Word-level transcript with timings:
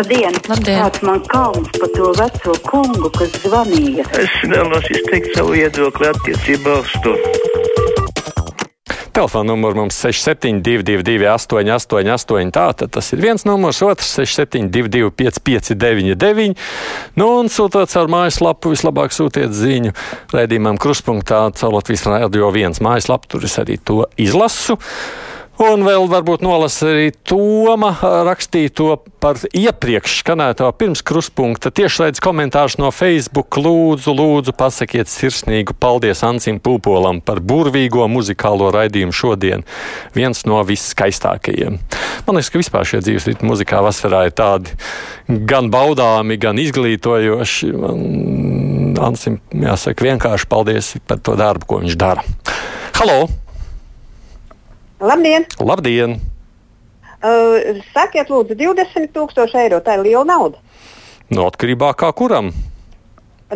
Labdien! 0.00 0.32
Labdien. 0.48 0.78
Kāds 0.80 1.02
man 1.04 1.18
kauns 1.28 1.68
par 1.76 1.90
to 1.92 2.06
veco 2.16 2.54
kungu, 2.64 3.10
kas 3.12 3.34
zvanīja? 3.42 4.06
Es 4.16 4.38
vēlos 4.48 4.86
izteikt 4.88 5.34
savu 5.36 5.52
viedokli 5.52 6.08
attiecībā 6.08 6.76
uz 6.80 6.94
to. 7.04 7.12
Telefona 9.12 9.50
numurs 9.50 9.76
mums 9.76 10.00
6722, 10.00 11.28
888, 11.28 12.54
tātad 12.56 12.94
tas 12.96 13.12
ir 13.12 13.20
viens 13.20 13.44
numurs, 13.44 13.82
otrs 13.84 14.08
6722, 14.16 15.12
559, 15.20 16.56
nu 17.20 17.30
un 17.42 17.52
sūtot 17.52 17.92
caur 17.92 18.08
mājaslapu, 18.08 18.72
vislabāk 18.72 19.12
sūtiet 19.12 19.52
ziņu 19.52 19.92
raidījumam 20.32 20.80
Kruspunktā, 20.80 21.50
caur 21.60 21.76
Latvijas 21.76 22.08
radio 22.08 22.48
viens 22.56 22.80
mājaslapu, 22.80 23.34
tur 23.36 23.44
es 23.44 23.60
arī 23.60 23.76
to 23.84 24.06
izlasu. 24.16 24.80
Un 25.60 25.82
vēl 25.84 26.06
varbūt 26.08 26.40
nolasa 26.40 26.86
arī 26.88 27.10
Toma 27.28 27.90
rakstīto 28.24 28.94
par 29.20 29.36
iepriekš 29.52 30.14
skanēto 30.22 30.70
pirms 30.80 31.02
kruspunkta 31.04 31.68
tiešraides 31.76 32.22
komentārus 32.24 32.78
no 32.80 32.88
Facebook. 32.96 33.58
Lūdzu, 33.60 34.14
lūdzu, 34.16 34.54
pasakiet 34.56 35.12
sirsnīgu 35.12 35.76
paldies 35.76 36.22
Ancim 36.24 36.62
Pūpolam 36.64 37.20
par 37.20 37.42
burvīgo 37.44 38.06
muzikālo 38.08 38.70
raidījumu 38.72 39.12
šodien. 39.12 39.66
Viens 40.16 40.40
no 40.48 40.62
viskaistākajiem. 40.64 41.76
Man 42.24 42.40
liekas, 42.40 42.48
ka 42.54 42.62
vispār 42.62 42.88
šie 42.88 43.02
dzīves 43.04 43.28
ritmi 43.28 43.52
muzikā 43.52 43.82
vasarā 43.84 44.22
ir 44.30 44.34
tādi 44.40 44.72
gan 45.28 45.68
baudāmi, 45.68 46.40
gan 46.40 46.56
izglītojoši. 46.62 47.70
Man, 47.84 48.96
Ancim, 49.10 49.42
jāsaka, 49.52 50.08
vienkārši 50.08 50.48
paldies 50.48 50.94
par 51.04 51.20
to 51.20 51.36
darbu, 51.36 51.68
ko 51.68 51.84
viņš 51.84 52.00
dara. 52.00 52.24
Halo! 52.96 53.20
Labdien! 55.00 55.46
Labdien! 55.58 56.18
Uh, 57.20 57.80
sakiet, 57.94 58.28
lūdzu, 58.28 58.56
20,000 58.56 59.56
eiro. 59.62 59.78
Tā 59.84 59.96
ir 59.96 60.04
liela 60.04 60.26
nauda. 60.28 60.60
No 61.32 61.46
atkarībā 61.48 61.94
kā 61.96 62.10
kuram? 62.16 62.50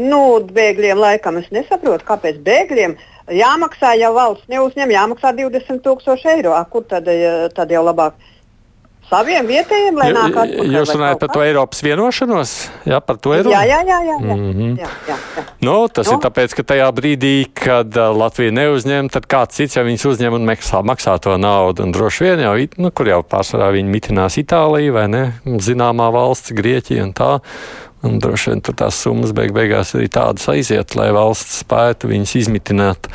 Nu, 0.00 0.20
bēgļiem 0.56 0.98
laikam 0.98 1.36
es 1.38 1.50
nesaprotu, 1.54 2.06
kāpēc 2.08 2.40
bēgļiem 2.44 2.96
jāmaksā, 3.36 3.92
ja 4.00 4.10
valsts 4.14 4.48
neuzņem, 4.52 4.94
jāmaksā 4.96 5.34
20,000 5.36 6.32
eiro. 6.32 6.54
A, 6.56 6.64
kur 6.64 6.86
tad, 6.88 7.08
eh, 7.12 7.48
tad 7.54 7.70
jau 7.70 7.84
labāk? 7.84 8.16
Saviem 9.10 9.46
vietējiem, 9.46 9.98
lai 10.00 10.08
nāk 10.16 10.32
atpakaļ. 10.42 10.70
Jūs 10.74 10.92
runājat 10.96 11.20
par 11.20 11.30
to? 11.34 11.42
Eiropas 11.44 11.82
vienošanos? 11.84 12.52
Jā, 12.88 12.98
par 13.04 13.18
to 13.22 13.34
ir 13.36 13.46
Jā, 13.52 13.60
jā, 13.68 13.80
jā. 13.86 13.98
jā, 14.08 14.16
jā. 14.24 14.34
Mhm. 14.34 14.70
jā, 14.80 14.88
jā, 15.10 15.16
jā. 15.36 15.44
Nu, 15.64 15.76
tas 15.92 16.08
Nu. 16.08 16.16
ir 16.16 16.24
tāpēc, 16.24 16.54
ka 16.58 16.64
tajā 16.72 16.88
brīdī, 16.96 17.34
kad 17.54 17.94
uh, 18.00 18.10
Latvija 18.16 18.54
neuzņem, 18.56 19.10
tad 19.12 19.28
kāds 19.30 19.60
cits 19.60 19.76
jau 19.78 19.84
viņus 19.86 20.06
uzņem 20.14 20.38
un 20.40 20.48
maksā, 20.48 20.82
maksā 20.82 21.14
to 21.22 21.36
naudu. 21.40 21.84
Un 21.86 21.92
droši 21.94 22.26
vien 22.26 22.42
jau, 22.46 22.54
nu, 22.80 22.90
kur 22.90 23.12
jau 23.12 23.20
pārsvarā 23.22 23.70
viņi 23.76 23.92
mitinās 23.92 24.38
Itāliju 24.40 24.96
vai 24.96 25.06
ne, 25.12 25.24
zināmā 25.44 26.10
valsts, 26.14 26.52
Grieķija 26.56 27.04
un 27.06 27.12
tā. 27.16 27.32
Un 28.04 28.18
droši 28.20 28.50
vien 28.52 28.60
tur 28.60 28.74
tās 28.76 28.98
summas 29.00 29.32
beig 29.32 29.54
beigās 29.56 29.94
arī 29.96 30.10
tādas 30.12 30.44
aiziet, 30.52 30.92
lai 30.98 31.08
valsts 31.16 31.62
spētu 31.64 32.10
viņus 32.10 32.34
izmitināt. 32.42 33.08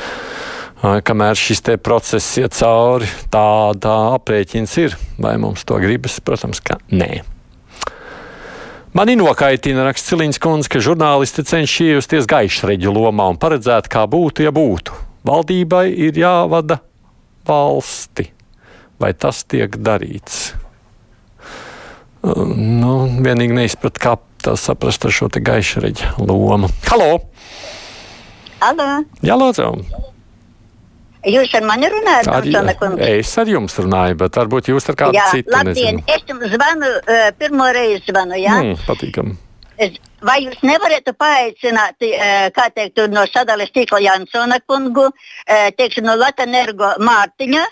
Kamēr 0.80 1.36
šis 1.36 1.60
process 1.84 2.38
iet 2.40 2.56
cauri, 2.56 3.08
tāda 3.28 4.16
aprēķins 4.16 4.76
ir. 4.80 4.96
Vai 5.20 5.36
mums 5.36 5.66
to 5.68 5.76
gribas? 5.76 6.22
Protams, 6.24 6.62
ka 6.64 6.78
nē. 6.88 7.20
Mani 8.96 9.18
nokaitina 9.20 9.84
raksts 9.86 10.08
Ciliņš 10.10 10.40
kundze, 10.42 10.70
ka 10.72 10.80
žurnālisti 10.82 11.44
cenšas 11.46 11.84
iejusties 11.84 12.30
gaišreģu 12.32 12.94
lomā 12.96 13.28
un 13.30 13.38
paredzēt, 13.38 13.92
kā 13.92 14.06
būtu, 14.10 14.48
ja 14.48 14.54
būtu. 14.56 14.96
Valdībai 15.28 15.90
ir 15.92 16.18
jāvada 16.18 16.80
valsti. 17.46 18.30
Vai 19.00 19.12
tas 19.14 19.44
tiek 19.44 19.76
darīts? 19.76 20.56
Nu, 22.24 22.94
vienīgi 23.20 23.56
neizprat, 23.56 24.00
kā 24.00 24.16
tas 24.44 24.64
saprast 24.64 25.06
ar 25.06 25.14
šo 25.16 25.28
te 25.32 25.44
gaišreģa 25.44 26.16
lomu. 26.24 26.72
Halo! 26.88 27.20
Alo, 28.64 28.88
Jā, 29.24 29.36
lūdzu! 29.40 29.70
Jūs 31.28 31.56
ar 31.58 31.66
mani 31.68 31.90
runājat, 31.92 32.30
kungs? 32.80 33.02
Es 33.06 33.34
ar 33.42 33.50
jums 33.52 33.76
runāju, 33.82 34.20
bet 34.22 34.40
varbūt 34.40 34.72
jūs 34.72 34.90
ar 34.92 35.00
kādu 35.00 35.20
Jā, 35.20 35.26
citu 35.34 35.54
labdien, 35.56 36.00
nezinu. 36.00 36.06
es 36.16 36.30
jums 36.30 36.54
zvanu, 36.54 36.92
pirmo 37.40 37.72
reizi 37.76 38.04
zvanu, 38.12 38.38
jā? 38.40 38.60
Mm, 38.62 38.78
patīkam. 38.88 39.34
Es, 39.80 40.00
vai 40.26 40.40
jūs 40.44 40.60
nevarētu 40.66 41.14
paaicināt, 41.20 41.98
uh, 42.06 42.48
kā 42.56 42.68
teikt, 42.76 43.02
no 43.12 43.26
sadales 43.30 43.72
tīkla 43.76 44.02
Jansona 44.04 44.60
kungu, 44.68 45.08
uh, 45.10 45.70
teiksim, 45.78 46.08
no 46.08 46.16
Latvijas 46.20 46.74
Mārtiņa, 47.04 47.64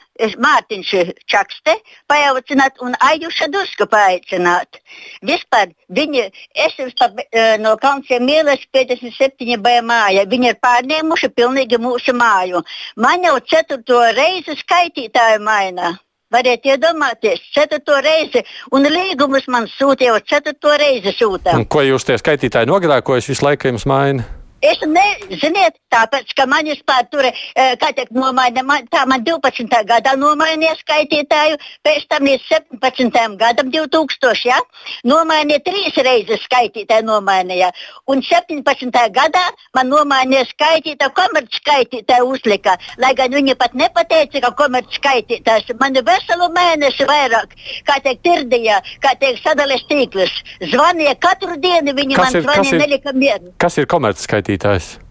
Mārtiņš 0.44 0.94
Čakste, 1.30 1.78
paaicināt 2.10 2.82
un 2.82 2.96
Ajuša 3.10 3.50
Dusku 3.54 3.88
paaicināt. 3.92 4.82
Vispār 5.26 5.72
viņi, 5.94 6.26
es 6.56 6.80
esmu 6.80 6.90
uh, 7.12 7.54
no 7.62 7.76
Kalnciem 7.82 8.28
ielas 8.30 8.66
57 8.74 9.62
B 9.62 9.78
māja, 9.86 10.26
viņi 10.30 10.54
ir 10.54 10.60
pārņēmuši 10.64 11.34
pilnīgi 11.36 11.80
mūsu 11.82 12.16
māju. 12.18 12.64
Man 12.96 13.24
jau 13.28 13.38
ceturto 13.46 14.02
reizi 14.18 14.58
skaitītāju 14.64 15.44
maina. 15.44 15.98
Variet 16.28 16.66
iedomāties, 16.68 17.40
ceturto 17.56 17.96
reizi, 18.04 18.42
un 18.76 18.84
līgumus 18.92 19.46
man 19.48 19.70
sūta 19.72 20.10
jau 20.10 20.18
ceturto 20.28 20.74
reizi 20.76 21.14
sūta. 21.16 21.56
Un 21.56 21.64
ko 21.72 21.86
jūs 21.88 22.04
tie 22.08 22.18
skaitītāji 22.20 22.68
nogrēkojas 22.68 23.32
visu 23.32 23.48
laiku 23.48 23.72
jums 23.72 23.88
maina? 23.88 24.28
Es 24.62 24.80
nezinu, 24.82 25.62
tāpēc, 25.94 26.32
ka 26.34 26.48
man 26.50 26.66
vispār 26.66 27.06
tur, 27.12 27.26
eh, 27.28 27.76
kā 27.78 27.92
teikt, 27.94 28.12
nomaina, 28.12 28.64
man, 28.66 28.88
tā 28.90 29.06
man 29.06 29.22
12. 29.24 29.84
gadā 29.86 30.16
nomainīja 30.18 30.74
skaitītāju, 30.80 31.60
pēc 31.86 32.08
tam 32.10 32.26
līdz 32.26 32.42
17. 32.82 33.38
gadam 33.38 33.70
2000, 33.70 34.46
ja? 34.46 34.58
nomainīja 35.06 35.62
trīs 35.62 35.94
reizes 36.02 36.42
skaitītāju 36.48 37.06
nomainīja, 37.06 37.70
un 38.08 38.24
17. 38.26 38.90
gadā 39.14 39.44
man 39.76 39.92
nomainīja 39.94 40.48
skaitītāju, 40.50 41.14
komerc 41.14 41.54
skaitītāju 41.54 42.26
uzlika, 42.34 42.78
lai 42.98 43.14
gan 43.14 43.30
viņi 43.38 43.56
pat 43.62 43.78
nepateica, 43.78 44.42
ka 44.42 44.52
komerc 44.58 44.90
skaitītājs 44.98 45.70
man 45.80 45.94
veselu 45.94 46.50
mēnesi 46.58 47.06
vairāk, 47.06 47.54
kā 47.86 48.02
teikt, 48.02 48.24
tirdīja, 48.26 48.82
kā 49.06 49.14
teikt, 49.22 49.44
sadales 49.46 49.86
tīkls, 49.86 50.34
zvanīja 50.74 51.14
katru 51.22 51.62
dienu, 51.62 51.94
viņi 51.94 52.18
Kas 52.18 52.34
man 52.34 52.42
zvanīja, 52.50 52.82
nelika 52.82 53.14
mieru. 53.14 53.54
Kas 53.62 53.78
ir 53.78 53.86
komercskaitītājs? 53.86 54.47
skaitītājs! 54.48 55.07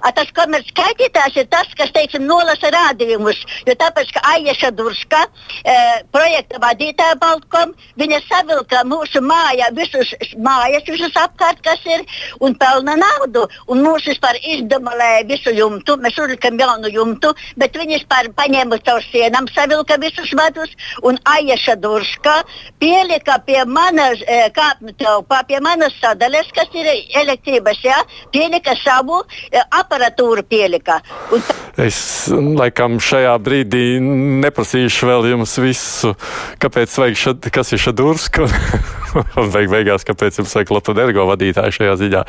A, 0.00 0.12
tas 0.16 0.30
komercskaitītājs 0.36 1.38
ir 1.42 1.48
tas, 1.52 1.68
kas 1.78 1.92
teiksim, 1.96 2.24
nolasa 2.28 2.70
rādījumus. 2.74 3.40
Jo 3.68 3.76
tāpēc, 3.80 4.12
ka 4.16 4.22
Aija 4.32 4.70
Durska, 4.76 5.24
e, 5.64 5.74
projekta 6.12 6.60
vadītāja 6.62 7.18
Baltkom, 7.20 7.74
viņa 8.00 8.20
savilka 8.26 8.82
mūsu 8.88 9.22
mājā 9.24 9.70
visus 9.76 10.12
mājas, 10.38 10.86
visus 10.88 11.16
apkārt, 11.20 11.62
kas 11.64 11.84
ir, 11.86 12.04
un 12.40 12.54
pelna 12.60 12.96
naudu. 13.00 13.46
Un 13.70 13.82
mūs 13.84 14.06
vispār 14.08 14.38
izdemolēja 14.40 15.26
visu 15.28 15.54
jumtu, 15.54 15.96
mēs 16.00 16.18
uzlikam 16.20 16.58
jaunu 16.60 16.90
jumtu, 16.92 17.32
bet 17.60 17.76
viņi 17.76 18.00
vispār 18.00 18.30
paņēma 18.36 18.80
caur 18.86 19.04
sienām, 19.10 19.48
savilka 19.54 19.98
visus 20.00 20.32
vadus, 20.36 20.72
un 21.02 21.18
Aija 21.28 21.76
Durska 21.80 22.40
pielika 22.80 23.38
pie 23.46 23.62
manas 23.66 24.22
e, 24.26 24.42
kāpņu 24.56 24.94
telpā, 25.00 25.42
pie 25.48 25.60
manas 25.64 25.94
sadales, 26.00 26.48
kas 26.56 26.70
ir 26.74 26.88
elektrības, 27.22 27.82
ja, 27.84 27.98
pielika 28.32 28.74
savu 28.80 29.22
e, 29.50 29.60
aparatūru 29.90 30.46
pielika. 30.46 31.00
Un 31.34 31.42
Es 31.80 32.28
laikam 32.30 32.98
šajā 33.00 33.32
brīdī 33.40 33.84
neprasīšu 34.02 35.08
vēl 35.08 35.30
jums 35.30 35.54
visu, 35.62 36.12
kāpēc 36.60 36.96
vajag 37.02 37.20
šad, 37.24 37.52
kas 37.54 37.72
ir 37.72 37.84
šadurska. 37.88 38.50
Un 39.40 39.50
beig 39.52 39.70
beigās, 39.72 40.04
kāpēc 40.06 40.40
jums 40.40 40.54
vajag 40.56 40.72
Latvijas 40.74 41.02
ergo 41.04 41.26
vadītāju 41.30 41.76
šajā 41.76 41.96
ziņā. 42.00 42.22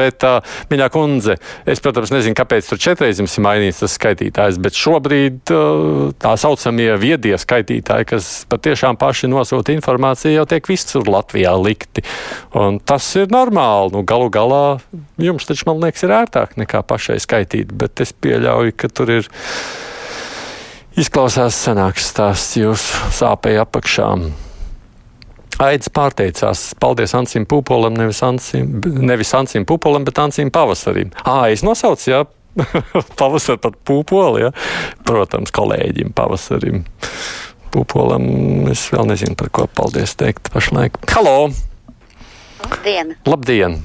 Bet, 0.00 0.24
uh, 0.26 0.58
mīļā 0.70 0.88
kundze, 0.92 1.38
es, 1.68 1.82
protams, 1.84 2.12
nezinu, 2.14 2.36
kāpēc 2.38 2.68
tur 2.70 2.80
četreiz 2.82 3.20
jums 3.22 3.36
ir 3.38 3.44
mainīts 3.46 3.82
tas 3.82 3.96
skaitītājs, 3.98 4.60
bet 4.62 4.78
šobrīd 4.78 5.52
uh, 5.54 6.08
tā 6.20 6.34
saucamie 6.40 6.90
viedie 7.00 7.34
skaitītāji, 7.40 8.08
kas 8.12 8.30
patiešām 8.50 8.98
paši 9.00 9.30
nosūta 9.32 9.74
informāciju, 9.76 10.36
jau 10.40 10.46
tiek 10.50 10.70
visur 10.70 11.08
Latvijā 11.08 11.54
likti. 11.60 12.04
Un 12.58 12.80
tas 12.80 13.06
ir 13.18 13.30
normāli. 13.32 13.94
Nu, 13.96 14.04
galu 14.08 14.30
galā 14.32 14.64
jums 15.20 15.48
taču, 15.48 15.68
man 15.68 15.82
liekas, 15.82 16.04
ir 16.06 16.16
ērtāk 16.20 16.58
nekā 16.60 16.82
pašai 16.88 17.18
skaitīt, 17.22 17.72
bet 17.78 18.02
es 18.04 18.12
pieļauju, 18.16 18.76
ka 18.78 18.90
tur 18.92 19.14
ir 19.18 19.30
izklausās 20.98 21.58
senāks 21.68 22.10
stāsts 22.12 22.58
jūsu 22.58 23.14
sāpēji 23.20 23.62
apakšā. 23.62 24.12
Aits 25.58 25.90
pārteicās. 25.90 26.68
Paldies 26.78 27.16
Ansim 27.18 27.46
Pupolam, 27.48 27.96
nevis 27.98 28.20
Ansim, 28.22 28.78
nevis 29.02 29.32
Ansim 29.34 29.66
Pupolam, 29.66 30.04
bet 30.06 30.20
Ansim 30.22 30.52
Pavasarim. 30.54 31.10
Ā, 31.26 31.48
es 31.50 31.64
nosaucu, 31.66 32.12
jā, 32.12 32.20
pavasaru 33.18 33.58
par 33.62 33.74
pupoli, 33.86 34.44
jā. 34.46 34.52
Protams, 35.06 35.52
kolēģim 35.54 36.14
Pavasarim. 36.16 36.84
Pupolam 37.74 38.24
es 38.72 38.86
vēl 38.94 39.10
nezinu, 39.10 39.34
par 39.38 39.50
ko 39.52 39.66
paldies 39.80 40.14
teikt 40.18 40.52
pašlaik. 40.54 40.96
Halo! 41.12 41.50
Labdien! 42.62 43.14
Labdien! 43.26 43.80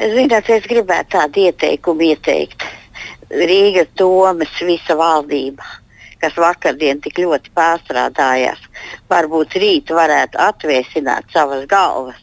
Ziniet, 0.00 0.48
es 0.48 0.64
gribētu 0.70 1.18
tādu 1.18 1.44
ieteikumu 1.48 2.08
ieteikt. 2.08 2.64
Rīgas 3.30 3.90
domas 3.98 4.54
visa 4.64 4.96
valdība. 4.96 5.66
Kas 6.20 6.36
vakardien 6.36 7.00
tik 7.04 7.18
ļoti 7.22 7.52
pārstrādājās, 7.56 8.60
varbūt 9.10 9.56
rīt 9.62 9.92
varētu 9.94 10.40
atvēsināt 10.50 11.32
savas 11.32 11.66
galvas 11.70 12.20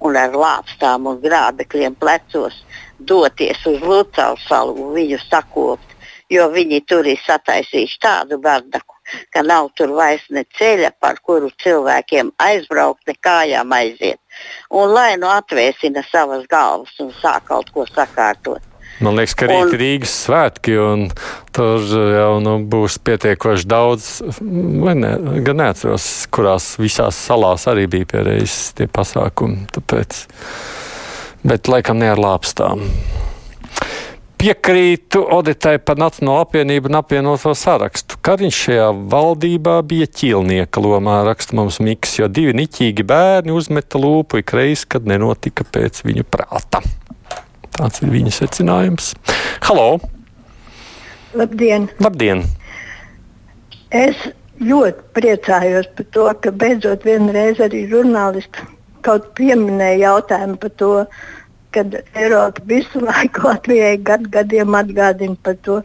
un 0.00 0.16
ar 0.18 0.34
lāpstām 0.34 1.06
un 1.10 1.20
grābekļiem 1.22 1.96
plecos 2.00 2.58
doties 2.98 3.66
uz 3.66 3.80
Lucālu 3.82 4.40
salu 4.46 4.74
un 4.82 4.92
viņu 4.96 5.18
sakopt, 5.26 5.96
jo 6.32 6.48
viņi 6.52 6.82
tur 6.90 7.06
ir 7.06 7.20
sataisījuši 7.22 7.98
tādu 8.02 8.38
bardaku, 8.42 8.96
ka 9.30 9.42
nav 9.46 9.70
tur 9.78 9.92
vairs 9.94 10.24
ne 10.30 10.44
ceļa, 10.58 10.92
par 11.00 11.20
kuru 11.22 11.50
cilvēkiem 11.62 12.32
aizbraukt, 12.42 13.04
ne 13.06 13.14
kājām 13.28 13.74
aiziet. 13.76 14.20
Un 14.70 14.90
lai 14.96 15.12
nu 15.20 15.30
atvēsina 15.30 16.02
savas 16.10 16.48
galvas 16.50 16.96
un 17.00 17.12
sāk 17.20 17.46
kaut 17.52 17.70
ko 17.74 17.86
sakārtot. 17.92 18.75
Man 19.04 19.18
liekas, 19.18 19.34
ka 19.36 19.48
rīt 19.50 19.74
ir 19.76 19.82
Rīgas 19.82 20.14
svētki, 20.24 20.76
un 20.80 21.02
tur 21.56 21.84
jau 21.84 22.38
nu, 22.40 22.56
būs 22.64 22.96
pietiekoši 23.04 23.68
daudz. 23.68 24.08
Ne, 24.40 25.12
gan 25.44 25.60
neatceros, 25.60 26.06
kurās 26.32 26.72
visās 26.80 27.18
salās 27.28 27.68
arī 27.68 27.84
bija 27.92 28.08
pieredzējis 28.14 28.56
tie 28.78 28.88
pasākumi. 28.88 29.66
Tāpēc. 29.76 30.24
Bet 31.46 31.68
laikam 31.68 32.00
ne 32.00 32.08
ar 32.14 32.22
lāpstām. 32.22 32.86
Piekrītu 34.36 35.22
Oditai 35.32 35.78
par 35.80 35.96
Nacionālo 35.96 36.42
apvienību 36.44 36.90
un 36.90 36.98
apvienoto 36.98 37.54
sarakstu. 37.56 38.18
Kariņš 38.24 38.58
šajā 38.66 38.88
valdībā 39.12 39.78
bija 39.88 40.08
ķīlnieka 40.12 40.82
lomā, 40.84 41.22
raksta 41.28 41.56
mums 41.56 41.80
Miks, 41.84 42.18
jo 42.20 42.28
divi 42.28 42.52
niķīgi 42.56 43.04
bērni 43.08 43.54
uzmeta 43.56 44.00
lūpu 44.00 44.42
ikreiz, 44.42 44.84
kad 44.88 45.08
nenotika 45.08 45.64
pēc 45.64 46.04
viņu 46.04 46.28
prāta. 46.28 46.84
Tāds 47.76 48.00
ir 48.00 48.08
viņa 48.08 48.32
secinājums. 48.32 49.10
Halo! 49.66 49.98
Labdien! 51.36 51.90
Labdien! 52.00 52.40
Es 53.92 54.16
ļoti 54.64 55.04
priecājos 55.16 55.90
par 55.98 56.06
to, 56.16 56.24
ka 56.40 56.52
beidzot 56.62 57.04
vienreiz 57.04 57.60
arī 57.60 57.84
žurnālisti 57.90 58.64
kaut 59.04 59.28
pieminēja 59.38 59.98
jautājumu 60.06 60.56
par 60.62 60.72
to, 60.80 60.90
kad 61.76 61.98
Eiropa 62.16 62.64
visu 62.70 63.02
laiku 63.04 63.44
Latvijai 63.44 63.98
gad 64.08 64.24
gadiem 64.32 64.74
atgādina 64.78 65.36
par 65.44 65.60
to, 65.66 65.82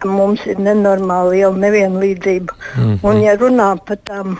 ka 0.00 0.08
mums 0.08 0.46
ir 0.48 0.56
nenormāli 0.56 1.36
liela 1.36 1.64
nevienlīdzība. 1.66 2.56
Mm 2.56 2.82
-hmm. 2.82 2.98
Un 3.02 3.22
ja 3.22 3.36
runā 3.36 3.68
par, 3.84 3.98
tam, 4.08 4.38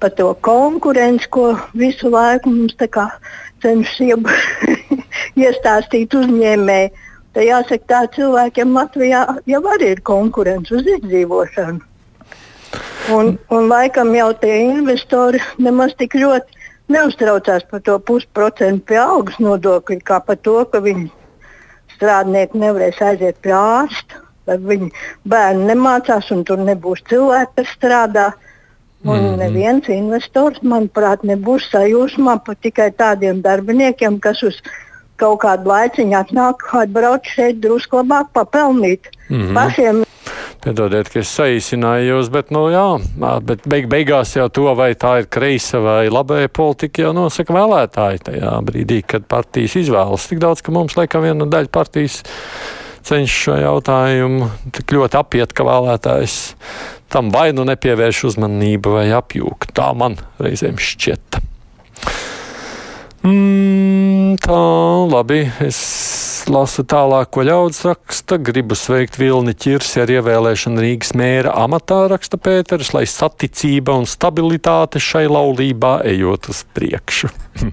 par 0.00 0.10
to 0.10 0.34
konkurenci, 0.40 1.28
ko 1.30 1.58
visu 1.74 2.10
laiku 2.10 2.50
mums 2.50 2.74
cenšas 3.62 4.00
iestāstīt 5.36 6.14
uzņēmēji, 6.16 6.92
tad 7.36 7.44
jāsaka, 7.44 7.84
tā 7.90 8.00
cilvēkiem 8.16 8.72
Latvijā 8.76 9.26
jau 9.46 9.62
arī 9.74 9.92
ir 9.96 10.00
konkurence 10.06 10.74
uz 10.74 10.88
izdzīvošanu. 10.96 11.80
Un, 13.14 13.36
un 13.54 13.68
laikam 13.70 14.10
jau 14.16 14.32
tie 14.40 14.56
investori 14.66 15.40
nemaz 15.62 15.94
tik 15.98 16.16
ļoti 16.18 16.56
neuztraucās 16.92 17.66
par 17.70 17.82
to 17.86 17.98
pusprocentu 18.08 18.82
pie 18.90 18.98
algas 19.02 19.38
nodokļa, 19.42 20.00
kā 20.06 20.18
par 20.26 20.40
to, 20.42 20.58
ka 20.70 20.80
viņi 20.82 21.06
strādnieki 21.96 22.60
nevarēs 22.62 22.98
aiziet 23.02 23.38
pie 23.44 23.54
ārsta, 23.56 24.22
vai 24.46 24.58
viņi 24.72 24.90
bērni 25.28 25.70
nemācās 25.70 26.32
un 26.34 26.42
tur 26.46 26.62
nebūs 26.62 27.04
cilvēki, 27.10 27.54
kas 27.60 27.78
strādā. 27.78 28.26
Un 29.04 29.20
mm 29.20 29.26
-hmm. 29.26 29.36
neviens 29.38 29.88
investors, 29.88 30.58
manuprāt, 30.62 31.22
nebūs 31.22 31.68
sajūsmā 31.70 32.40
par 32.44 32.56
tikai 32.56 32.90
tādiem 32.90 33.42
darbiniekiem, 33.42 34.18
kas 34.20 34.42
uz 34.42 34.62
kaut 35.20 35.40
kādu 35.44 35.70
laiciņu 35.72 36.18
atnāk, 36.18 36.66
atbrauc 36.82 37.28
šeit 37.36 37.62
drusku 37.62 38.02
labāk 38.02 38.32
papelnīt. 38.36 39.12
Mm 39.28 39.40
-hmm. 39.40 39.54
Pašiem 39.54 40.04
Piedodiet, 40.66 41.06
ka 41.12 41.20
es 41.20 41.30
saīsinājos, 41.30 42.26
bet, 42.34 42.48
nu, 42.50 42.64
jā, 42.72 42.98
bet 43.46 43.68
beig 43.70 43.86
beigās 43.86 44.32
jau 44.34 44.48
to, 44.50 44.64
vai 44.74 44.88
tā 44.98 45.20
ir 45.20 45.28
kreisa 45.30 45.78
vai 45.78 46.08
labēja 46.10 46.48
politika, 46.48 47.04
jau 47.04 47.12
nosaka 47.14 47.54
vēlētāji 47.54 48.22
tajā 48.26 48.54
brīdī, 48.66 49.02
kad 49.06 49.28
partijas 49.30 49.76
izvēlas. 49.76 50.26
Tik 50.26 50.42
daudz, 50.42 50.64
ka 50.66 50.74
mums, 50.74 50.96
laikam, 50.98 51.22
viena 51.22 51.46
daļa 51.46 51.70
partijas 51.70 52.24
cenšas 53.06 53.36
šo 53.44 53.58
jautājumu 53.60 54.50
tik 54.74 54.96
ļoti 54.96 55.20
apiet, 55.20 55.54
ka 55.54 55.68
vēlētājs 55.68 56.38
tam 57.14 57.30
vai 57.30 57.52
nu 57.54 57.62
nepievērš 57.68 58.24
uzmanību 58.32 58.96
vai 58.98 59.06
apjūk. 59.14 59.70
Tā 59.70 59.92
man 59.94 60.18
reizēm 60.42 60.82
šķiet. 60.82 61.38
Mm, 63.26 64.05
tā, 64.40 64.58
labi. 65.10 65.44
Es 65.64 65.78
lasu 66.50 66.84
tālāk, 66.86 67.30
ko 67.34 67.44
ļaudis 67.46 67.82
raksta. 67.86 68.38
Gribu 68.42 68.76
sveikt 68.78 69.18
Vilni 69.20 69.54
Čirsi 69.54 70.02
ar 70.02 70.12
ievēlēšanu 70.12 70.82
Rīgas 70.82 71.12
mēra 71.18 71.54
amatā, 71.64 72.04
raksta 72.12 72.38
Pēters, 72.40 72.92
lai 72.96 73.04
saticība 73.10 73.96
un 73.98 74.06
stabilitāte 74.10 75.02
šai 75.02 75.26
laulībā 75.30 75.98
ejot 76.12 76.50
uz 76.52 76.62
priekšu. 76.76 77.32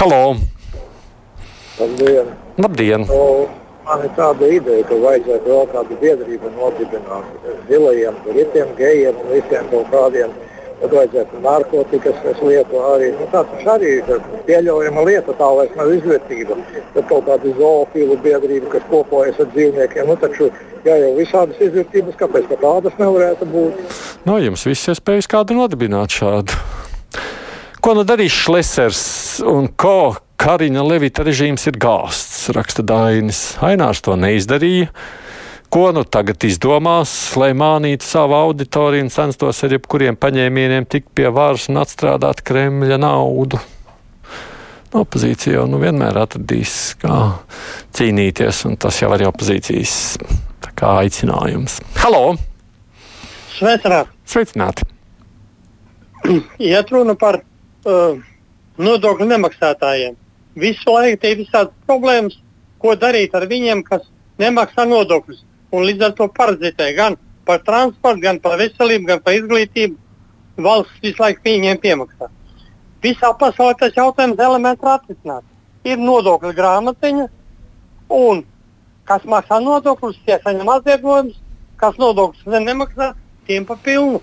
Halo! 0.00 0.36
Labdien! 1.76 2.34
Labdien. 2.56 3.06
O, 3.12 3.46
man 3.86 4.04
ir 4.06 4.12
tāda 4.16 4.50
ideja, 4.50 4.86
ka 4.88 4.98
vajadzētu 5.02 5.52
vēl 5.52 5.70
kādu 5.74 6.00
biedrību 6.02 6.52
nodibināt 6.56 7.48
zilajiem, 7.70 8.20
ritiem, 8.38 8.76
gejiem 8.78 9.22
un 9.22 9.34
visiem 9.34 9.72
kaut 9.74 9.90
kādiem 9.92 10.32
Tad 10.76 10.92
vajadzētu 10.92 11.38
narkotikas, 11.40 12.18
es 12.30 12.40
lietu 12.44 12.80
arī. 12.84 13.06
Nu, 13.16 13.26
tā 13.32 13.40
taču 13.48 13.70
arī 13.72 13.92
ir 13.96 14.18
pieļaujama 14.48 15.04
lieta, 15.08 15.36
tā 15.38 15.48
vairs 15.58 15.78
nav 15.78 15.92
izvērtība. 15.94 16.58
Tad 16.94 17.06
kaut 17.08 17.24
kāda 17.30 17.52
zoofila 17.56 18.18
biedrība, 18.26 18.68
kas 18.74 18.84
kopojas 18.90 19.40
ar 19.40 19.48
dzīvniekiem, 19.54 20.10
nu 20.10 20.18
taču 20.20 20.50
jā, 20.84 20.98
jau 21.00 21.14
visādas 21.16 21.62
izvērtības, 21.64 22.18
kāpēc 22.20 22.50
tā 22.50 22.60
tādas 22.60 23.00
nevarētu 23.00 23.48
būt? 23.54 23.96
No 24.26 24.36
nu, 24.36 24.42
jums 24.44 24.66
viss 24.68 24.92
iespējas 24.92 25.30
kādu 25.32 25.56
nodibināt 25.56 26.12
šādu. 26.12 26.60
Ko 27.80 27.94
nu 27.96 28.04
darīs 28.04 28.34
Šlesers 28.34 29.02
un 29.46 29.70
ko 29.78 30.16
Kariņa 30.42 30.82
Levita 30.84 31.24
režīms 31.24 31.64
ir 31.70 31.78
gāsts, 31.80 32.50
raksta 32.52 32.84
Dainis. 32.84 33.54
Ainārs 33.64 34.02
to 34.04 34.16
neizdarīja. 34.20 34.90
Ko 35.70 35.88
nu 35.92 36.04
tagad 36.06 36.44
izdomās, 36.46 37.10
lai 37.36 37.50
mānītu 37.56 38.06
savu 38.06 38.36
auditoriju 38.38 39.06
un 39.06 39.10
censtos 39.10 39.64
ar 39.66 39.72
jebkuriem 39.74 40.16
paņēmieniem 40.20 40.86
tikt 40.86 41.10
pie 41.18 41.26
varas 41.34 41.66
un 41.72 41.80
atstrādāt 41.80 42.44
Kremļa 42.46 42.98
naudu? 43.02 43.58
Opozīcija 44.96 45.58
jau 45.58 45.64
nu, 45.68 45.80
vienmēr 45.82 46.20
atradīs, 46.22 46.94
kā 47.02 47.16
cīnīties, 47.98 48.62
un 48.68 48.76
tas 48.80 49.00
jau 49.02 49.10
ir 49.16 49.26
opozīcijas 49.26 49.96
aicinājums. 50.86 51.80
Halo! 51.98 52.36
Sveicināti! 53.56 54.14
Sveicināti! 54.30 54.86
Iet 56.70 56.94
runa 56.94 57.16
par 57.18 57.40
uh, 57.42 58.22
nodokļu 58.78 59.26
nemaksātājiem. 59.32 60.14
Visu 60.56 60.94
laiku 60.94 61.20
tie 61.20 61.34
ir 61.34 61.42
visādas 61.42 61.74
problēmas, 61.90 62.38
ko 62.80 62.94
darīt 62.96 63.34
ar 63.34 63.48
viņiem, 63.50 63.82
kas 63.88 64.06
nemaksā 64.40 64.86
nodokļus 64.88 65.42
un 65.74 65.86
līdz 65.86 66.08
ar 66.08 66.16
to 66.18 66.28
parazitē 66.36 66.90
gan 66.96 67.16
par 67.46 67.62
transportu, 67.66 68.22
gan 68.24 68.40
par 68.42 68.58
veselību, 68.60 69.06
gan 69.06 69.22
par 69.22 69.36
izglītību. 69.38 69.96
Valsts 70.66 71.02
visu 71.02 71.22
laiku 71.22 71.44
viņiem 71.44 71.80
piemaksā. 71.82 72.30
Visā 73.04 73.30
pasaulē 73.38 73.76
tas 73.78 73.96
jautājums 73.96 74.40
elementāri 74.40 74.94
atrisināts. 74.96 75.50
Ir 75.86 76.00
nodokļu 76.02 76.52
grāmatiņa, 76.56 77.26
un 78.16 78.40
kas 79.06 79.26
maksā 79.28 79.60
nodokļus, 79.62 80.16
tie 80.26 80.38
saņem 80.42 80.70
atziedojumus, 80.72 81.36
kas 81.78 82.00
nodokļus 82.02 82.64
nemaksā, 82.64 83.12
tiem 83.46 83.68
pa 83.68 83.76
pilnu. 83.84 84.22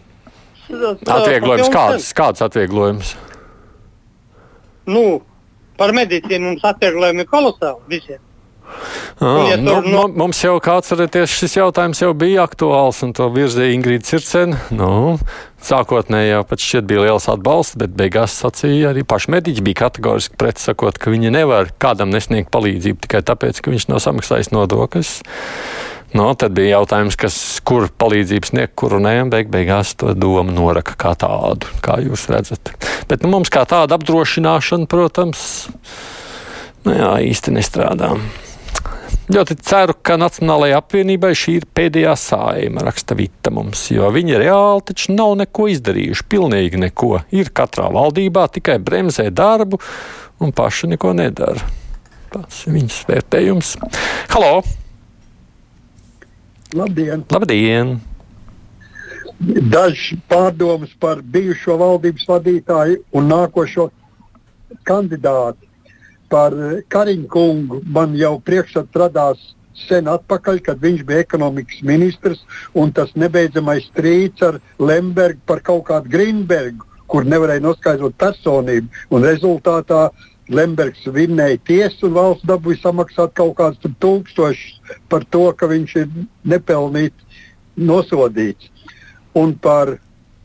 Atvieglojums 0.67 1.71
kāds, 1.71 2.09
kāds 2.17 2.43
atvieglojums? 2.43 3.13
Nu, 4.89 5.21
par 5.79 5.93
medicīnu 5.95 6.49
mums 6.49 6.65
atvieglojumi 6.67 7.23
ir 7.23 7.29
kolosāli 7.31 7.95
visiem. 7.95 8.21
Ah, 9.21 9.51
ja 9.51 9.57
nu, 9.61 9.77
nu, 9.85 10.07
mums 10.17 10.39
jau, 10.41 10.55
kā 10.63 10.79
atceraties, 10.81 11.31
šis 11.31 11.57
jautājums 11.59 12.01
jau 12.01 12.11
bija 12.17 12.47
aktuāls, 12.47 13.03
un 13.05 13.13
to 13.15 13.27
virzīja 13.33 13.75
Ingrīda 13.75 14.07
Circena. 14.07 14.59
Nu, 14.73 15.19
sākotnēji 15.63 16.33
jau 16.33 16.43
pat 16.49 16.65
šķiet 16.65 16.89
bija 16.89 17.05
liels 17.05 17.29
atbalsts, 17.31 17.77
bet 17.79 17.93
beigās 17.97 18.35
sacīja 18.41 18.91
arī 18.91 19.05
paši 19.07 19.35
mediķi 19.35 19.65
bija 19.65 19.83
kategoriski 19.85 20.37
pret, 20.39 20.61
sakot, 20.61 20.97
ka 20.97 21.13
viņi 21.13 21.33
nevar 21.35 21.71
kādam 21.81 22.13
nesniegt 22.13 22.51
palīdzību 22.53 23.05
tikai 23.05 23.23
tāpēc, 23.27 23.61
ka 23.61 23.73
viņš 23.73 23.89
nav 23.93 24.01
samaksājis 24.03 24.53
nodokļus. 24.55 25.17
No, 26.13 26.27
nu, 26.27 26.33
tad 26.37 26.53
bija 26.53 26.75
jautājums, 26.75 27.15
kas, 27.17 27.35
kur 27.65 27.87
palīdzības 27.89 28.51
sniegt, 28.51 28.75
kuru 28.77 28.99
nē, 29.01 29.15
un 29.23 29.31
beig 29.33 29.47
beigās 29.53 29.95
to 29.97 30.11
domu 30.13 30.53
noraka 30.53 30.93
kā 30.99 31.15
tādu, 31.17 31.69
kā 31.81 31.97
jūs 32.05 32.27
redzat. 32.29 32.69
Bet 33.09 33.25
nu, 33.25 33.31
mums 33.33 33.49
kā 33.53 33.63
tāda 33.65 33.97
apdrošināšana, 33.97 34.85
protams, 34.91 35.65
nu, 36.85 36.93
jā, 36.93 37.15
īsti 37.31 37.55
nestrādā. 37.57 38.11
Ļoti 39.31 39.55
ceru, 39.63 39.95
ka 40.03 40.17
Nacionālajai 40.19 40.75
apvienībai 40.75 41.31
šī 41.37 41.53
ir 41.61 41.65
pēdējā 41.71 42.13
sājuma, 42.19 42.83
raksta 42.83 43.15
Vita 43.15 43.53
mums, 43.55 43.85
jo 43.93 44.09
viņi 44.11 44.35
reāli 44.41 44.83
taču 44.89 45.15
nav 45.15 45.37
neko 45.39 45.69
izdarījuši, 45.71 46.27
pilnīgi 46.27 46.81
neko. 46.83 47.21
Ir 47.31 47.53
katrā 47.55 47.87
valdībā 47.93 48.49
tikai 48.51 48.81
bremzē 48.83 49.29
darbu 49.31 49.79
un 50.43 50.51
paši 50.51 50.91
neko 50.95 51.15
nedara. 51.15 51.71
Tas 52.33 52.65
ir 52.67 52.75
viņas 52.75 53.03
vērtējums. 53.07 53.75
Halo! 54.33 54.55
Labdien! 56.73 57.23
Labdien! 57.31 58.01
dažs 59.43 60.13
pārdomas 60.29 60.93
par 60.99 61.21
bijušo 61.21 61.75
valdības 61.79 62.25
vadītāju 62.29 63.01
un 63.17 63.29
nākošo 63.31 63.89
kandidātu. 64.87 65.67
Par 66.33 66.55
Kariņu 66.89 67.27
kungu 67.29 67.83
man 67.93 68.15
jau 68.17 68.39
priekšstats 68.41 68.97
radās 68.97 69.41
sen 69.77 70.07
atpakaļ, 70.09 70.59
kad 70.65 70.81
viņš 70.81 71.03
bija 71.05 71.23
ekonomikas 71.23 71.81
ministrs, 71.85 72.43
un 72.73 72.93
tas 72.93 73.13
nebeidzamais 73.19 73.87
strīds 73.91 74.41
ar 74.45 74.59
Lembergu 74.79 75.41
par 75.49 75.61
kaut 75.65 75.85
kādu 75.89 76.11
Grīnbergu, 76.13 76.85
kur 77.09 77.25
nevarēja 77.29 77.63
noskaidrot 77.65 78.15
personību. 78.21 78.89
Un 79.13 79.25
rezultātā 79.27 80.07
Lembergs 80.49 81.05
vinnēja 81.15 81.59
tiesu, 81.67 82.07
un 82.07 82.17
valsts 82.17 82.47
dabūja 82.49 82.81
samaksāt 82.83 83.35
kaut 83.37 83.55
kādus 83.59 83.93
tūkstošus 84.03 84.97
par 85.09 85.25
to, 85.31 85.45
ka 85.57 85.69
viņš 85.71 85.95
ir 86.01 86.09
nepelnīti 86.53 87.45
nosodīts. 87.77 88.69
Un 89.39 89.55
par 89.57 89.95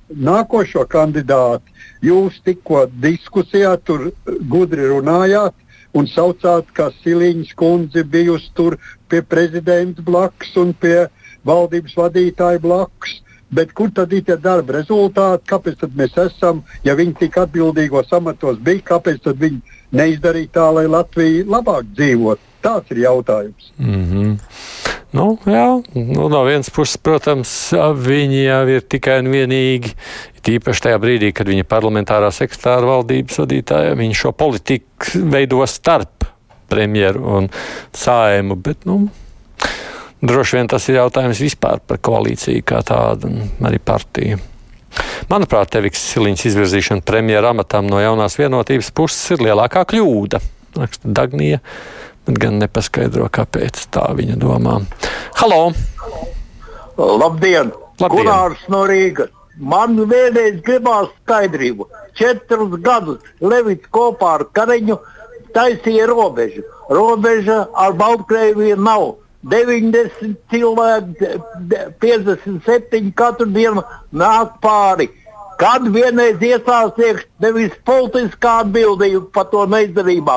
nākošo 0.08 0.86
kandidātu 0.88 1.74
jūs 2.04 2.38
tikko 2.44 2.86
diskusijā 3.02 3.74
tur 3.84 4.10
gudri 4.48 4.86
runājāt 4.88 5.56
un 5.98 6.08
saucāt, 6.10 6.68
ka 6.76 6.90
Siliņas 7.02 7.54
kundze 7.58 8.04
bijusi 8.04 8.50
tur 8.54 8.76
pie 9.10 9.22
prezidenta 9.22 10.04
blakus 10.04 10.54
un 10.60 10.74
pie 10.74 11.08
valdības 11.48 11.96
vadītāja 11.98 12.62
blakus. 12.62 13.18
Bet 13.50 13.72
kur 13.72 13.88
tad 13.96 14.12
ir 14.12 14.26
tie 14.26 14.36
darba 14.36 14.76
rezultāti? 14.76 15.48
Kāpēc 15.48 15.86
mēs 15.96 16.18
esam, 16.20 16.60
ja 16.84 16.92
viņi 16.98 17.14
tik 17.22 17.38
atbildīgos 17.40 18.12
amatos 18.12 18.58
bija, 18.60 18.84
kāpēc 18.90 19.24
viņi 19.24 19.78
neizdarīja 19.96 20.52
tā, 20.58 20.66
lai 20.76 20.84
Latvija 20.86 21.46
labāk 21.48 21.88
dzīvotu? 21.96 22.44
Tāds 22.60 22.90
ir 22.92 23.04
jautājums. 23.06 23.72
Mm 23.78 24.04
-hmm. 24.04 24.36
Nu, 25.16 25.38
jā, 25.48 25.78
nu, 25.96 26.26
no 26.28 26.40
vienas 26.44 26.68
puses, 26.68 26.98
protams, 27.00 27.50
viņi 27.96 28.42
jau 28.42 28.60
ir 28.68 28.82
tikai 28.92 29.22
un 29.22 29.30
vienīgi, 29.32 29.94
tīpaši 30.44 30.84
tajā 30.84 30.98
brīdī, 31.00 31.30
kad 31.32 31.48
viņa 31.48 31.64
parlamentārā 31.68 32.28
sekretāra 32.34 32.90
valdības 32.90 33.40
vadītāja, 33.40 33.96
viņa 33.96 34.18
šo 34.20 34.34
politiku 34.36 35.22
veido 35.32 35.62
starp 35.64 36.28
premjeru 36.68 37.24
un 37.38 37.48
sājumu, 37.96 38.58
bet, 38.60 38.84
nu, 38.84 39.06
droši 40.20 40.58
vien 40.58 40.68
tas 40.68 40.90
ir 40.90 41.00
jautājums 41.00 41.40
vispār 41.40 41.80
par 41.80 42.02
koalīciju 42.04 42.66
kā 42.68 42.82
tādu 42.84 43.32
un 43.32 43.68
arī 43.68 43.80
partiju. 43.80 44.36
Manuprāt, 45.32 45.70
Teviks 45.72 46.04
Siliņas 46.12 46.44
izvirzīšana 46.50 47.04
premjera 47.06 47.54
amatam 47.54 47.88
no 47.88 48.00
jaunās 48.02 48.36
vienotības 48.36 48.92
puses 48.96 49.36
ir 49.36 49.44
lielākā 49.48 49.84
kļūda, 49.88 50.40
raksta 50.76 51.16
Dagnija 51.16 51.60
bet 52.28 52.38
gan 52.42 52.58
nepaskaidro, 52.60 53.26
kāpēc 53.32 53.86
tā 53.94 54.04
viņa 54.18 54.36
domā. 54.40 54.78
Halo! 55.40 55.70
Labdien! 56.98 57.72
Labdien. 57.98 58.12
Gunārs 58.12 58.64
no 58.68 58.84
Rīgas! 58.88 59.32
Man 59.58 59.96
vienreiz 60.06 60.60
gribās 60.62 61.08
skaidrību. 61.24 61.88
Četrus 62.18 62.76
gadus 62.84 63.24
Levits 63.42 63.88
kopā 63.90 64.36
ar 64.38 64.44
Kariņu 64.54 64.98
taisīja 65.56 66.06
robežu. 66.10 66.62
Robeža 66.90 67.64
ar 67.74 67.96
Baltkrieviju 67.98 68.76
nav. 68.78 69.16
90 69.48 70.34
cilvēki, 70.50 71.28
57 72.02 73.12
katru 73.18 73.46
dienu 73.54 73.84
nāk 74.12 74.58
pāri. 74.62 75.08
Kad 75.58 75.88
vienreiz 75.90 76.42
iesāsies 76.44 77.24
nevis 77.42 77.72
politiskā 77.88 78.60
atbildība 78.62 79.24
par 79.34 79.48
to 79.52 79.64
neizdarībā, 79.66 80.36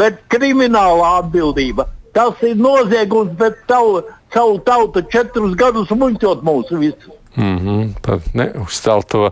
bet 0.00 0.22
krimināla 0.32 1.18
atbildība. 1.20 1.88
Tas 2.16 2.40
ir 2.44 2.56
noziegums, 2.60 3.34
bet 3.36 3.60
savu, 3.68 4.00
savu 4.32 4.58
tautu 4.64 5.02
četrus 5.12 5.54
gadus 5.60 5.92
muļķot 5.92 6.44
mūsu 6.44 6.80
visus. 6.80 7.18
Mm 7.36 7.58
-hmm, 7.58 7.92
par 8.04 8.20
neuzcelto 8.34 9.30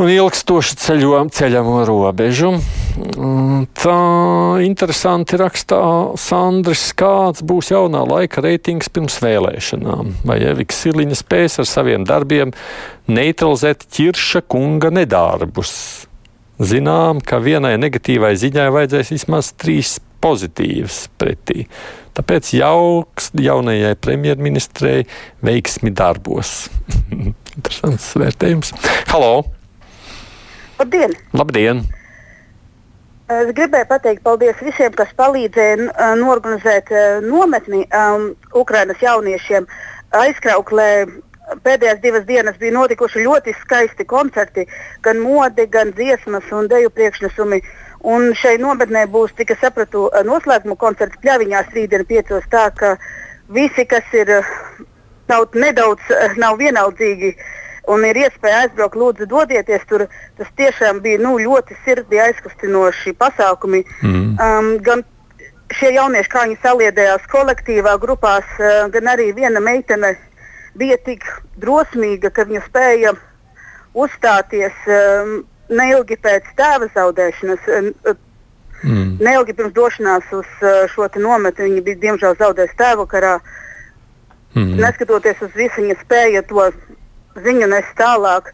un 0.00 0.08
ilgstoši 0.08 0.76
ceļo, 0.80 1.18
ceļamo 1.34 1.82
robežu. 1.88 2.54
Tā 3.80 3.98
interesanti 4.64 5.38
rakstā 5.40 5.80
Sandrs, 6.20 6.90
kāds 6.98 7.44
būs 7.46 7.70
jaunā 7.72 8.02
laika 8.08 8.42
reitings 8.44 8.90
pirms 8.92 9.20
vēlēšanām. 9.22 10.14
Vai 10.26 10.38
Eviks 10.50 10.80
Siliņa 10.84 11.20
spēs 11.20 11.60
ar 11.62 11.68
saviem 11.68 12.06
darbiem 12.08 12.54
neutralizēt 13.10 13.86
ķirša 13.92 14.44
kunga 14.50 14.92
nedarbus? 14.94 15.74
Zinām, 16.60 17.22
ka 17.24 17.40
vienai 17.40 17.76
negatīvai 17.80 18.34
ziņai 18.40 18.68
vajadzēs 18.72 19.14
vismaz 19.14 19.54
trīs 19.56 19.98
pozitīvas 20.20 21.06
pretī. 21.20 21.64
Tāpēc 22.16 22.50
jauks 22.58 23.30
jaunajai 23.40 23.94
premjerministrei 24.00 25.06
veiksmi 25.46 25.94
darbos. 25.96 26.68
Interesants 27.56 28.12
vērtējums. 28.20 28.76
Halo! 29.12 29.59
Labdien! 30.80 31.12
Labdien! 31.36 31.82
Es 33.30 33.50
gribēju 33.56 33.86
pateikt 33.90 34.22
paldies 34.24 34.62
visiem, 34.64 34.94
kas 34.96 35.10
palīdzēja 35.18 36.14
norganizēt 36.16 36.88
nometni 37.26 37.82
um, 37.84 38.30
Ukrainas 38.56 39.02
jauniešiem 39.04 39.68
aizkrauklē. 40.22 40.88
Pēdējās 41.66 42.00
divas 42.00 42.24
dienas 42.24 42.56
bija 42.62 42.72
notikuši 42.78 43.26
ļoti 43.26 43.52
skaisti 43.60 44.06
koncerti, 44.08 44.64
gan 45.04 45.20
mode, 45.20 45.66
gan 45.68 45.92
dziesmas 45.98 46.48
un 46.56 46.70
deju 46.72 46.94
priekšnesumi. 46.96 47.60
Un 48.08 48.30
šai 48.40 48.56
nometnē 48.64 49.04
būs, 49.12 49.36
cik 49.36 49.52
es 49.52 49.60
sapratu, 49.60 50.08
noslēguma 50.24 50.78
koncerts 50.80 51.20
Pļaviņās 51.20 51.74
rītdien 51.76 52.08
piecos 52.08 52.46
tā, 52.54 52.70
ka 52.72 52.94
visi, 53.52 53.84
kas 53.84 54.14
ir 54.16 54.38
nav 55.28 55.50
nedaudz 55.52 56.14
nav 56.40 56.56
vienaldzīgi 56.62 57.34
uh, 57.34 57.50
un 57.88 58.04
ir 58.04 58.18
iespēja 58.20 58.64
aizbraukt, 58.64 58.98
lūdzu, 58.98 59.28
dodieties 59.30 59.86
tur. 59.88 60.06
Tas 60.38 60.50
tiešām 60.58 61.00
bija 61.04 61.20
nu, 61.22 61.36
ļoti 61.40 61.76
sirdī 61.84 62.20
aizkustinoši 62.26 63.14
pasākumi. 63.20 63.84
Mm. 64.02 64.26
Um, 64.36 64.70
gan 64.84 65.04
šie 65.78 65.94
jaunieši, 65.96 66.30
kā 66.32 66.44
viņi 66.46 66.58
saliedējās 66.64 67.28
kolektīvā, 67.32 67.96
grupās, 68.02 68.46
uh, 68.58 68.86
gan 68.92 69.12
arī 69.14 69.30
viena 69.36 69.62
meitene 69.62 70.16
bija 70.78 70.98
tik 71.06 71.26
drosmīga, 71.62 72.30
ka 72.34 72.46
viņa 72.48 72.64
spēja 72.68 73.14
uzstāties 73.98 74.84
um, 74.86 75.40
neilgi 75.70 76.18
pēc 76.20 76.52
tēva 76.58 76.90
zaudēšanas. 76.94 77.66
Uh, 77.66 78.14
mm. 78.84 79.16
Neilgi 79.24 79.56
pirms 79.56 79.74
došanās 79.76 80.30
uz 80.36 80.46
uh, 80.62 80.84
šo 80.92 81.08
nometni 81.16 81.70
viņa 81.70 81.82
bija 81.88 82.04
diemžēl 82.06 82.38
zaudējusi 82.38 82.78
tēvu 82.78 83.08
karā. 83.10 83.38
Mm. 84.54 84.80
Neskatoties 84.82 85.42
uz 85.46 85.52
visu, 85.54 85.78
viņa 85.78 85.94
spēja 86.00 86.42
to 86.42 86.70
ziņu 87.38 87.70
nes 87.70 87.88
tālāk. 87.98 88.50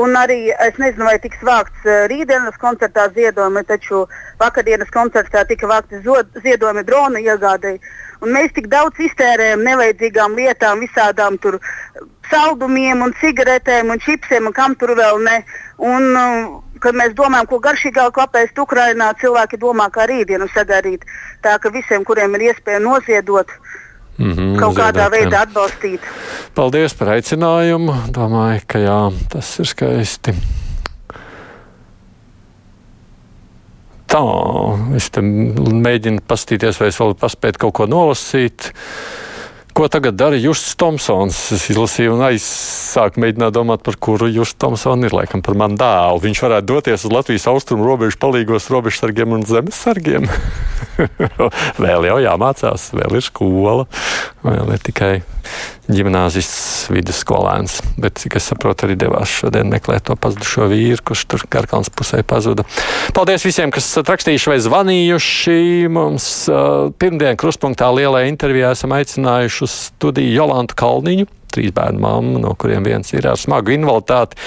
Un 0.00 0.14
arī 0.14 0.52
es 0.54 0.76
nezinu, 0.78 1.08
vai 1.08 1.16
tiks 1.18 1.40
vākts 1.42 1.86
uh, 1.88 2.04
rītdienas 2.10 2.54
koncertā 2.62 3.08
ziedojumi, 3.10 3.64
taču 3.66 4.04
vakardienas 4.38 4.92
koncertā 4.94 5.42
tika 5.48 5.66
vākti 5.66 5.98
ziedojumi 6.44 6.84
drona 6.86 7.18
iegādēji. 7.18 7.80
Un 8.22 8.30
mēs 8.36 8.54
tik 8.54 8.68
daudz 8.70 9.00
iztērējam 9.02 9.64
nevajadzīgām 9.66 10.38
lietām, 10.38 10.84
visādām 10.84 11.40
tur 11.42 11.58
saldumiem, 12.30 13.02
un 13.02 13.16
cigaretēm 13.18 13.90
un 13.90 13.98
čipsiem, 14.04 14.46
un 14.46 14.54
kam 14.54 14.78
tur 14.78 14.94
vēl 14.94 15.18
ne. 15.26 15.40
Un, 15.82 16.08
uh, 16.14 16.56
kad 16.80 16.94
mēs 16.94 17.18
domājam, 17.18 17.50
ko 17.50 17.58
garšīgāk 17.66 18.22
apēst 18.28 18.62
Ukrajinā, 18.62 19.10
cilvēki 19.18 19.58
domā, 19.58 19.90
kā 19.90 20.06
rītdienu 20.06 20.46
sadarīt. 20.54 21.02
Tā 21.42 21.58
ka 21.58 21.74
visiem, 21.74 22.06
kuriem 22.06 22.38
ir 22.38 22.52
iespēja 22.52 22.78
noziedot, 22.86 23.50
uh, 23.50 23.89
mm 24.20 24.32
-hmm, 24.32 24.56
kaut 24.60 24.76
kādā 24.76 25.10
veidā 25.10 25.40
jā. 25.40 25.42
atbalstīt. 25.48 26.00
Paldies 26.54 26.94
par 26.94 27.08
aicinājumu. 27.16 27.94
Domāju, 28.12 28.60
ka 28.66 28.78
jā, 28.78 29.12
tas 29.32 29.58
ir 29.58 29.66
skaisti. 29.66 30.34
Tā, 34.10 34.24
es 34.98 35.10
mēģinu 35.14 36.20
paskatīties, 36.26 36.80
vai 36.80 36.88
es 36.88 36.98
varu 36.98 37.14
paspēt 37.14 37.58
kaut 37.62 37.74
ko 37.74 37.86
nolasīt. 37.86 38.72
Ko 39.80 39.86
tagad 39.88 40.12
dara 40.14 40.36
Justs 40.36 40.74
Tomsons? 40.76 41.36
Es 41.56 41.62
izlasīju 41.72 42.12
un 42.12 42.26
aizsāku 42.26 43.22
mēģināt 43.24 43.54
domāt, 43.56 43.80
par 43.80 43.96
kuru 43.96 44.28
Justs 44.28 44.58
Tomsons 44.60 45.08
ir. 45.08 45.14
Laikam 45.16 45.40
par 45.40 45.56
manu 45.56 45.80
dēlu. 45.80 46.20
Viņš 46.20 46.42
varētu 46.44 46.68
doties 46.68 47.06
uz 47.08 47.14
Latvijas 47.14 47.48
austrumu 47.48 47.88
robežu 47.88 48.20
palīgos 48.20 48.68
robežsargiem 48.68 49.32
un 49.38 49.46
zemesargiem. 49.48 50.28
vēl 51.86 52.10
jau 52.10 52.20
jāmācās, 52.26 52.90
vēl 52.92 53.16
ir 53.22 53.24
skola, 53.24 53.88
vēl 54.44 54.76
ir 54.76 54.84
tikai 54.84 55.14
ģimnāzists 55.90 56.90
vidusskolēns. 56.92 57.80
Bet, 58.00 58.20
cik 58.22 58.36
es 58.38 58.46
saprotu, 58.50 58.86
arī 58.86 58.96
devās 59.00 59.32
šodien 59.32 59.70
meklēt 59.72 60.06
to 60.08 60.16
pazudušo 60.18 60.68
vīru, 60.70 61.00
kurš 61.10 61.24
tur 61.30 61.44
Karkalns 61.50 61.90
pusē 61.92 62.22
pazuda. 62.26 62.66
Paldies 63.16 63.44
visiem, 63.46 63.72
kas 63.74 63.88
rakstījuši 64.06 64.52
vai 64.52 64.58
zvanījuši. 64.62 65.58
Mums 65.90 66.28
uh, 66.52 66.92
pirmdien 67.00 67.38
kruspunktā 67.40 67.90
lielajā 67.96 68.30
intervijā 68.30 68.74
esam 68.76 68.94
aicinājuši 68.96 69.69
uz 69.70 69.76
studiju 69.90 70.34
Jolantu 70.34 70.76
Kalniņu 70.80 71.30
trīs 71.50 71.74
bērnu 71.74 72.00
mamma, 72.02 72.40
no 72.42 72.54
kuriem 72.58 72.86
viens 72.86 73.12
ir 73.14 73.26
ar 73.28 73.38
smagu 73.40 73.74
invaliditāti. 73.74 74.38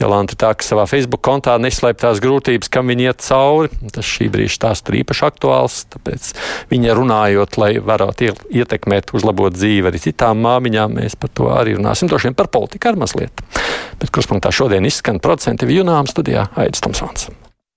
Jolanta 0.00 0.36
tā, 0.40 0.52
ka 0.58 0.66
savā 0.66 0.86
Facebook 0.90 1.22
kontā 1.26 1.56
neslēp 1.60 2.00
tās 2.02 2.22
grūtības, 2.22 2.70
kam 2.72 2.92
viņi 2.92 3.08
iet 3.08 3.24
cauri. 3.24 3.72
Tas 3.94 4.06
šī 4.06 4.30
brīža 4.32 4.56
stāsts 4.58 4.92
ir 4.92 5.00
īpaši 5.02 5.26
aktuāls, 5.30 5.82
tāpēc 5.94 6.30
viņa 6.72 6.96
runājot, 6.98 7.60
lai 7.60 7.72
varētu 7.80 8.32
ietekmēt, 8.62 9.14
uzlabot 9.16 9.56
dzīvi 9.56 9.90
arī 9.90 10.02
citām 10.02 10.42
māmiņām, 10.46 10.98
mēs 11.00 11.18
par 11.20 11.34
to 11.34 11.50
arī 11.54 11.76
runāsim. 11.78 12.10
Došiem 12.10 12.36
par 12.38 12.52
politiku 12.52 12.92
ar 12.92 13.00
mazliet. 13.00 13.44
Bet 14.00 14.12
kurspunktā 14.14 14.52
šodien 14.54 14.88
izskan 14.88 15.20
procenti 15.22 15.68
Junām 15.70 16.08
studijā 16.10 16.48
Aidis 16.58 16.82
Tomsons. 16.84 17.30